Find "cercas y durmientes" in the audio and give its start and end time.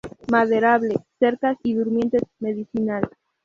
1.19-2.23